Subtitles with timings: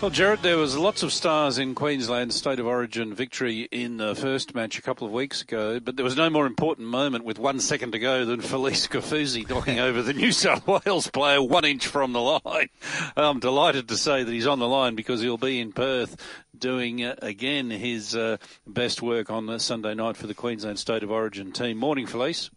[0.00, 4.14] Well, Jared, there was lots of stars in Queensland's State of Origin victory in the
[4.14, 7.40] first match a couple of weeks ago, but there was no more important moment with
[7.40, 11.64] one second to go than Felise Kaufusi knocking over the New South Wales player one
[11.64, 12.68] inch from the line.
[13.16, 16.16] I'm delighted to say that he's on the line because he'll be in Perth
[16.56, 18.36] doing uh, again his uh,
[18.68, 21.76] best work on the Sunday night for the Queensland State of Origin team.
[21.76, 22.50] Morning, Felise.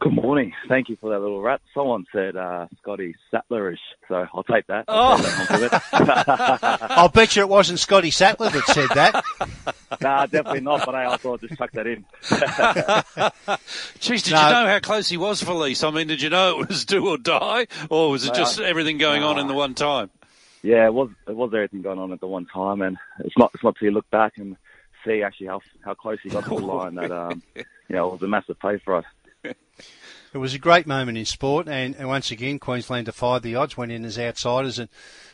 [0.00, 0.52] Good morning.
[0.68, 1.60] Thank you for that little rap.
[1.74, 4.84] Someone said uh, Scotty Sattlerish, so I'll take that.
[4.86, 5.46] I'll, oh.
[5.48, 5.82] take that
[6.90, 9.24] I'll bet you it wasn't Scotty Sattler that said that.
[10.00, 12.04] nah, definitely not, but I thought I'd just chuck that in.
[12.22, 14.46] Jeez, did no.
[14.46, 15.86] you know how close he was, for Felise?
[15.86, 18.98] I mean, did you know it was do or die, or was it just everything
[18.98, 20.10] going on in the one time?
[20.62, 21.10] Yeah, it was.
[21.26, 23.50] It was everything going on at the one time, and it's not.
[23.52, 24.56] It's not till you look back and
[25.04, 27.42] see actually how how close he got to the line that um,
[27.88, 29.04] you know, it was a massive play for us.
[29.44, 33.76] It was a great moment in sport, and, and once again, Queensland defied the odds,
[33.76, 34.90] went in as outsiders, and,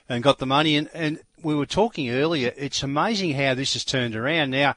[0.09, 0.77] and got the money.
[0.77, 2.53] And, and we were talking earlier.
[2.57, 4.51] It's amazing how this has turned around.
[4.51, 4.77] Now,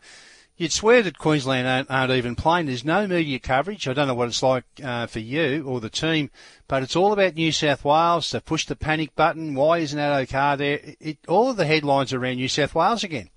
[0.58, 2.66] you'd swear that Queensland aren't, aren't even playing.
[2.66, 3.88] There's no media coverage.
[3.88, 6.32] I don't know what it's like uh, for you or the team,
[6.68, 8.32] but it's all about New South Wales.
[8.32, 9.54] They've pushed the panic button.
[9.54, 10.80] Why isn't that OK there?
[11.00, 13.30] It, all of the headlines are around New South Wales again.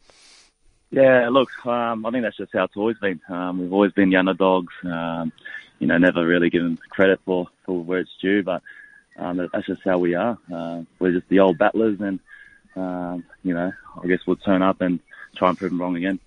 [0.90, 3.20] Yeah, look, um, I think that's just how it's always been.
[3.28, 4.72] Um, we've always been the underdogs.
[4.82, 5.30] Um,
[5.80, 8.62] you know, never really given credit for, for where it's due, but
[9.18, 10.38] um, that's just how we are.
[10.52, 12.20] Uh, we're just the old battlers, and
[12.76, 15.00] um, you know, I guess we'll turn up and
[15.36, 16.20] try and prove them wrong again.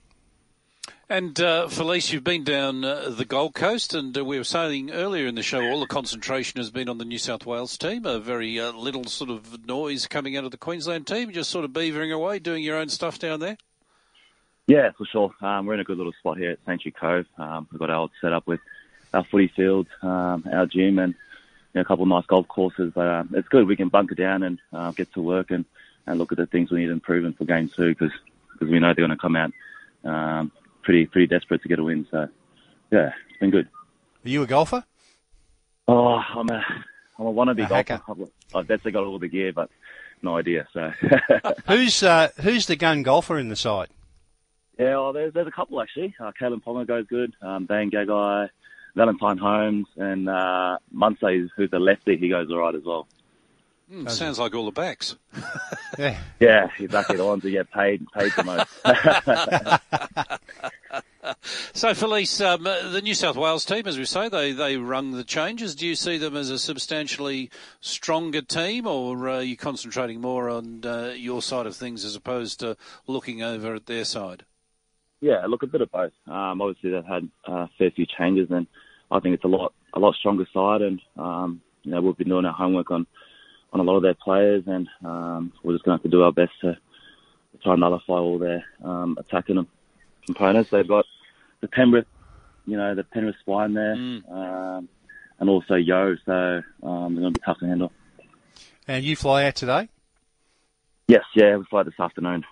[1.10, 4.90] And uh, Felise, you've been down uh, the Gold Coast, and uh, we were saying
[4.90, 8.06] earlier in the show, all the concentration has been on the New South Wales team.
[8.06, 11.66] A very uh, little sort of noise coming out of the Queensland team, just sort
[11.66, 13.58] of beavering away, doing your own stuff down there.
[14.66, 15.32] Yeah, for sure.
[15.42, 17.26] Um, we're in a good little spot here at Sanctuary Cove.
[17.38, 18.62] Um, we've got our set up with
[19.14, 22.92] our footy field, um, our gym, and you know, a couple of nice golf courses.
[22.94, 23.68] But um, it's good.
[23.68, 25.66] We can bunker down and uh, get to work and,
[26.08, 28.12] and look at the things we need improving for game two because
[28.54, 29.52] because we know they're going to come out
[30.04, 30.52] um,
[30.84, 32.08] pretty pretty desperate to get a win.
[32.12, 32.28] So
[32.92, 33.68] yeah, it's been good.
[34.26, 34.84] Are you a golfer?
[35.88, 36.64] Oh, I'm a
[37.20, 38.02] I'm a wannabe a golfer.
[38.08, 39.70] I've, I've definitely got all the gear, but
[40.22, 40.68] no idea.
[40.74, 40.92] So
[41.68, 43.90] who's uh, who's the gun golfer in the side?
[44.80, 46.16] Yeah, well, there's there's a couple actually.
[46.20, 47.34] Uh, Kalyn Ponga goes good.
[47.42, 48.50] Um, Dane Gagai,
[48.96, 53.08] Valentine Holmes and uh, Munsey, who's the lefty, he goes all right as well.
[53.92, 55.16] Mm, sounds like all the backs.
[56.00, 57.18] yeah, yeah, exactly.
[57.18, 58.68] The ones who get paid paid the most.
[61.74, 65.24] so, Felise, um, the New South Wales team, as we say, they they rung the
[65.24, 65.76] changes.
[65.76, 70.86] Do you see them as a substantially stronger team, or are you concentrating more on
[70.86, 74.46] uh, your side of things as opposed to looking over at their side?
[75.24, 76.12] Yeah, look, a bit of both.
[76.28, 78.68] Um, obviously, they've had a fair few changes, and
[79.10, 80.82] I think it's a lot a lot stronger side.
[80.82, 83.08] And um, you know, we've been doing our homework on
[83.72, 86.24] on a lot of their players, and um, we're just going to have to do
[86.24, 86.78] our best to,
[87.64, 89.66] try and nullify all their um, attacking
[90.26, 90.72] components.
[90.72, 91.06] They've got
[91.62, 92.08] the Penrith,
[92.66, 94.30] you know, the Penrith spine there, mm.
[94.30, 94.90] um,
[95.40, 96.18] and also Yeo.
[96.26, 97.94] so um, they're going to be tough to handle.
[98.90, 99.88] And you fly out today?
[101.08, 102.44] Yes, yeah, we fly this afternoon.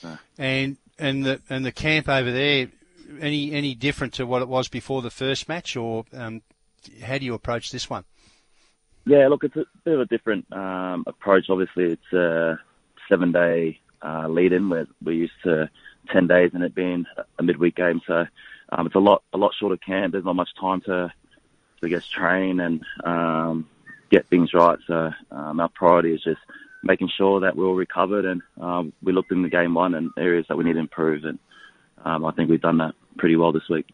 [0.00, 0.16] So.
[0.38, 2.68] And and the and the camp over there
[3.20, 6.42] any any different to what it was before the first match, or um,
[7.02, 8.04] how do you approach this one?
[9.06, 11.46] Yeah, look, it's a bit of a different um, approach.
[11.48, 12.58] Obviously, it's a
[13.08, 14.68] seven day uh, lead in.
[14.68, 15.70] We're, we're used to
[16.12, 17.06] ten days and it being
[17.38, 18.26] a midweek game, so
[18.70, 20.12] um, it's a lot a lot shorter camp.
[20.12, 21.12] There's not much time to
[21.80, 23.68] to guess train and um,
[24.10, 24.78] get things right.
[24.86, 26.40] So um, our priority is just
[26.82, 30.10] making sure that we're all recovered and um, we looked in the game one and
[30.16, 31.24] areas that we need to improve.
[31.24, 31.38] And
[32.04, 33.86] um, I think we've done that pretty well this week.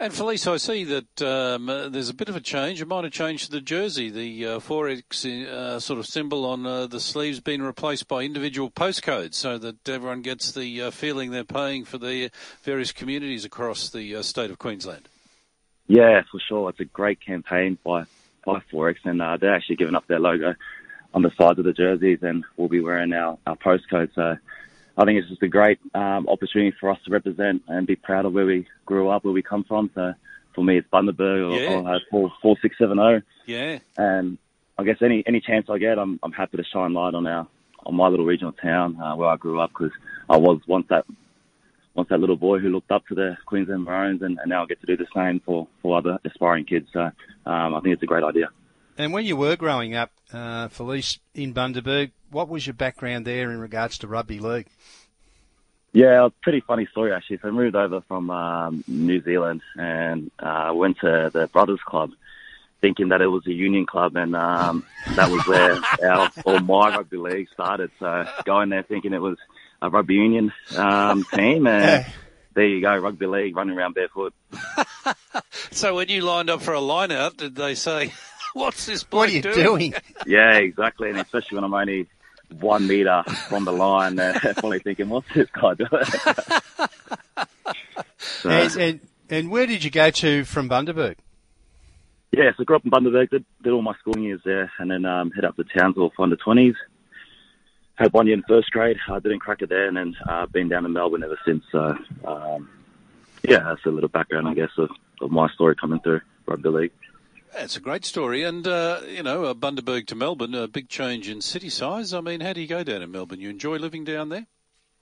[0.00, 2.80] And Felise, I see that um, uh, there's a bit of a change.
[2.80, 4.10] It might have changed the jersey.
[4.10, 8.70] The uh, 4X uh, sort of symbol on uh, the sleeves been replaced by individual
[8.70, 12.30] postcodes so that everyone gets the uh, feeling they're paying for the
[12.62, 15.08] various communities across the uh, state of Queensland.
[15.88, 16.70] Yeah, for sure.
[16.70, 18.04] It's a great campaign by,
[18.44, 20.54] by 4X, and they're actually giving up their logo
[21.14, 24.14] on the sides of the jerseys, and we'll be wearing our, our postcode.
[24.14, 24.36] So
[24.96, 28.24] I think it's just a great um, opportunity for us to represent and be proud
[28.24, 29.90] of where we grew up, where we come from.
[29.94, 30.12] So
[30.54, 31.92] for me, it's Bundaberg or, yeah.
[31.92, 33.22] or four four six seven zero.
[33.46, 33.78] Yeah.
[33.96, 34.38] And
[34.76, 37.46] I guess any any chance I get, I'm I'm happy to shine light on our
[37.86, 39.92] on my little regional town uh, where I grew up because
[40.28, 41.04] I was once that
[41.94, 44.66] once that little boy who looked up to the Queensland Maroons, and, and now I
[44.66, 46.88] get to do the same for for other aspiring kids.
[46.92, 48.50] So um, I think it's a great idea.
[48.98, 53.52] And when you were growing up, uh, Felise in Bundaberg, what was your background there
[53.52, 54.66] in regards to rugby league?
[55.92, 57.38] Yeah, a pretty funny story actually.
[57.38, 62.10] So I moved over from um, New Zealand and uh, went to the Brothers Club,
[62.80, 64.84] thinking that it was a union club, and um,
[65.14, 65.78] that was where
[66.10, 67.90] our or my rugby league started.
[68.00, 69.38] So going there thinking it was
[69.80, 72.04] a rugby union um, team, and
[72.54, 74.34] there you go, rugby league, running around barefoot.
[75.70, 78.12] so when you lined up for a line out, did they say,
[78.54, 79.94] "What's this bloke What are you doing?" doing?
[80.26, 82.08] Yeah, exactly, and especially when I'm only
[82.60, 86.04] one meter from the line, uh, probably thinking, "What's this guy doing?"
[88.18, 89.00] so, And, and
[89.30, 91.16] and where did you go to from Bundaberg?
[92.32, 95.04] Yeah, so grew up in Bundaberg, did, did all my schooling years there, and then
[95.04, 96.74] um, head up to Townsville for under 20s.
[97.94, 100.68] Had one year in first grade, I didn't crack it there, and then uh, been
[100.68, 101.64] down in Melbourne ever since.
[101.72, 101.96] So,
[102.26, 102.68] um,
[103.42, 104.90] yeah, that's a little background, I guess, of,
[105.20, 106.92] of my story coming through rugby league.
[107.54, 111.28] That's a great story, and uh, you know, uh, Bundaberg to Melbourne, a big change
[111.28, 112.12] in city size.
[112.14, 113.40] I mean, how do you go down in Melbourne?
[113.40, 114.46] You enjoy living down there?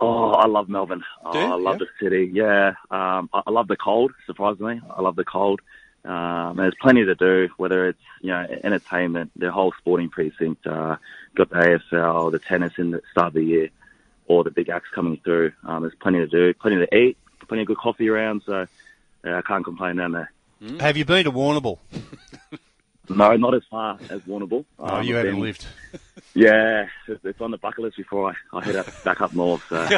[0.00, 1.02] Oh, I love Melbourne.
[1.24, 1.44] Oh, Do you?
[1.44, 1.86] I love Yeah.
[1.86, 2.30] the city.
[2.32, 4.12] Yeah, um, I, I love the cold.
[4.26, 5.60] Surprisingly, I love the cold.
[6.04, 10.66] Um, there's plenty to do, whether it's you know entertainment, the whole sporting precinct.
[10.66, 10.96] Uh,
[11.34, 11.56] got the
[11.92, 13.68] AFL, the tennis in the start of the year,
[14.26, 15.52] or the big acts coming through.
[15.64, 18.42] Um, there's plenty to do, plenty to eat, plenty of good coffee around.
[18.46, 18.66] So
[19.24, 20.30] yeah, I can't complain down there.
[20.80, 21.78] Have you been to Warrnambool?
[23.08, 24.64] No, not as far as Warrnambool.
[24.78, 25.66] Oh, Um, you I've haven't been- lived.
[26.34, 29.62] Yeah, it's it's on the bucket list before I, I head up, back up north.
[29.70, 29.76] So,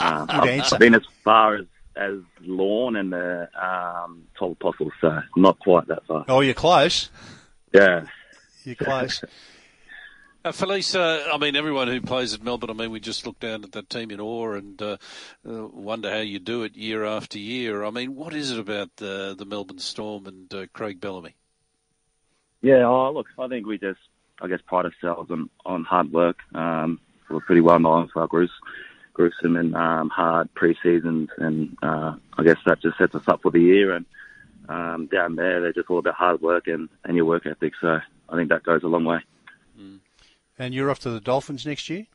[0.00, 0.74] um, I've, answer.
[0.74, 1.64] I've been as far as
[1.96, 6.24] as Lorne and the um, Tall Apostles, so not quite that far.
[6.28, 7.08] Oh, you're close.
[7.72, 8.04] Yeah,
[8.64, 9.22] You're close.
[10.44, 13.38] Uh, Felise, uh, I mean, everyone who plays at Melbourne, I mean, we just look
[13.40, 14.96] down at that team in awe and uh,
[15.48, 17.84] uh, wonder how you do it year after year.
[17.84, 21.36] I mean, what is it about uh, the Melbourne Storm and uh, Craig Bellamy?
[22.62, 22.84] Yeah.
[22.84, 24.00] Oh, look, I think we just,
[24.40, 26.38] I guess, pride ourselves on on hard work.
[26.54, 28.50] Um, we're pretty well known for our grues-
[29.14, 33.50] gruesome and um, hard pre-seasons, and uh, I guess that just sets us up for
[33.50, 33.92] the year.
[33.94, 34.06] And
[34.68, 37.74] um, down there, they're just all about hard work and, and your work ethic.
[37.80, 39.20] So I think that goes a long way.
[40.60, 42.06] And you're off to the Dolphins next year?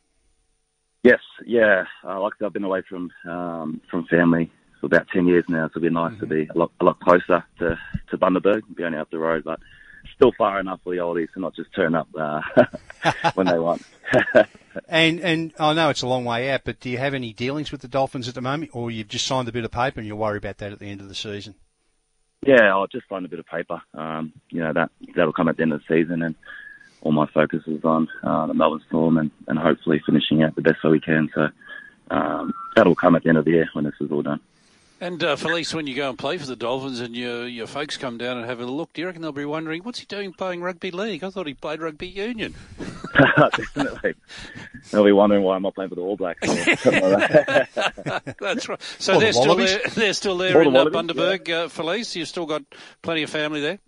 [1.02, 1.84] Yes, yeah.
[2.04, 5.72] Uh, like I've been away from um, from family for about ten years now, so
[5.72, 7.76] it'd be nice to be a lot a lot closer to
[8.10, 9.58] to Bundaberg, be only up the road, but
[10.14, 12.40] still far enough for the oldies to not just turn up uh,
[13.34, 13.82] when they want.
[14.90, 17.72] And and I know it's a long way out, but do you have any dealings
[17.72, 20.06] with the Dolphins at the moment, or you've just signed a bit of paper and
[20.06, 21.54] you'll worry about that at the end of the season?
[22.46, 23.80] yeah, I'll just find a bit of paper.
[23.94, 26.34] Um, you know that that'll come at the end of the season, and
[27.02, 30.62] all my focus is on uh, the Melbourne Storm and, and hopefully finishing out the
[30.62, 31.28] best way we can.
[31.34, 31.48] So
[32.10, 34.40] um, that'll come at the end of the year when this is all done.
[34.98, 37.98] And uh, Felise, when you go and play for the Dolphins and your your folks
[37.98, 40.32] come down and have a look, do you reckon they'll be wondering what's he doing
[40.32, 41.22] playing rugby league?
[41.22, 42.54] I thought he played rugby union.
[43.56, 44.14] Definitely.
[44.90, 46.48] They'll be wondering why I'm not playing for the All Blacks.
[46.86, 47.74] Or like.
[48.40, 48.82] That's right.
[48.98, 49.80] So they're still there.
[49.94, 52.16] They're still there Or the in uh, Bundaberg, uh, Felise.
[52.16, 52.62] You've still got
[53.02, 53.78] plenty of family there.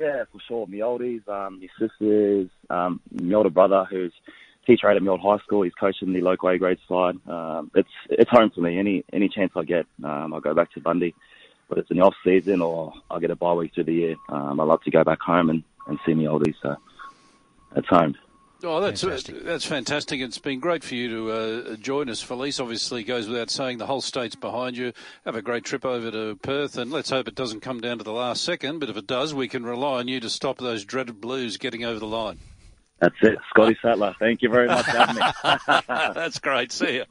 [0.00, 0.66] Yeah, for sure.
[0.66, 4.12] My oldies, um, my sisters, um, my older brother who's
[4.66, 5.62] teacher at my old high school.
[5.62, 7.16] He's coaching the local A grade side.
[7.28, 8.78] Um, it's it's home for me.
[8.78, 11.14] Any any chance I get, um, I'll go back to Bundy.
[11.68, 14.16] But it's in the off season or I'll get a bye week through the year.
[14.28, 16.54] Um, I love to go back home and, and see my oldies.
[16.62, 16.76] So
[17.74, 18.14] it's home.
[18.62, 19.44] Oh, that's Fantastic.
[19.44, 20.20] that's fantastic.
[20.20, 22.24] It's been great for you to uh, join us.
[22.24, 24.92] Felise obviously goes without saying the whole state's behind you.
[25.26, 28.04] Have a great trip over to Perth, and let's hope it doesn't come down to
[28.04, 28.78] the last second.
[28.78, 31.84] But if it does, we can rely on you to stop those dreaded Blues getting
[31.84, 32.38] over the line.
[33.00, 33.38] That's it.
[33.50, 34.14] Scotty Sattler.
[34.18, 35.80] Thank you very much for having me.
[36.14, 36.72] that's great.
[36.72, 37.02] See you.